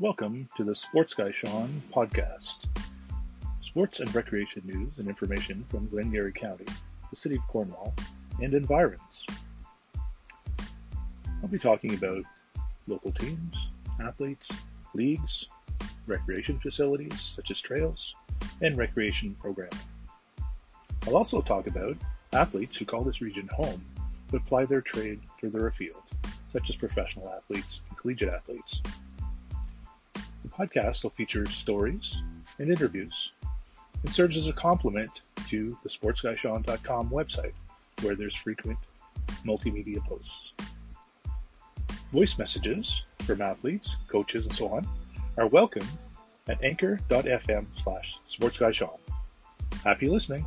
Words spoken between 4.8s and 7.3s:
and information from Glengarry County, the